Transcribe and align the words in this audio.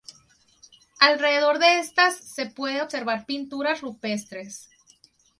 Alrededor 0.99 1.59
de 1.59 1.77
estas 1.77 2.17
se 2.17 2.47
puede 2.47 2.81
observar 2.81 3.27
pinturas 3.27 3.81
rupestres. 3.81 4.67